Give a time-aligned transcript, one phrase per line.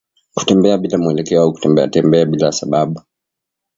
[0.35, 3.01] Kutembea bila mwelekeo au kutembeatembea bila sababu